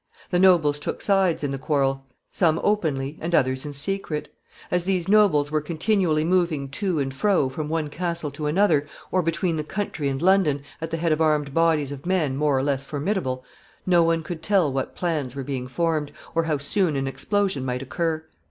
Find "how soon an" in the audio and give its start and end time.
16.45-17.05